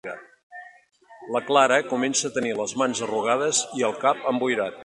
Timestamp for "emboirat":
4.35-4.79